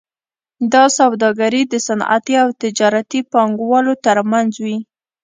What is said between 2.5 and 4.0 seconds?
تجارتي پانګوالو